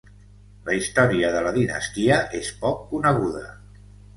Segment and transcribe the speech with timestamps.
[0.69, 3.45] La història de la dinastia és poc coneguda.